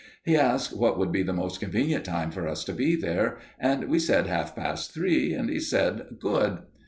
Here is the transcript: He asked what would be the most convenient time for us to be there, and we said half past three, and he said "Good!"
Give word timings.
He 0.23 0.35
asked 0.35 0.75
what 0.75 0.97
would 0.97 1.11
be 1.11 1.21
the 1.21 1.31
most 1.31 1.59
convenient 1.59 2.05
time 2.05 2.31
for 2.31 2.47
us 2.47 2.63
to 2.63 2.73
be 2.73 2.95
there, 2.95 3.37
and 3.59 3.83
we 3.83 3.99
said 3.99 4.25
half 4.25 4.55
past 4.55 4.95
three, 4.95 5.31
and 5.35 5.47
he 5.47 5.59
said 5.59 6.17
"Good!" 6.19 6.63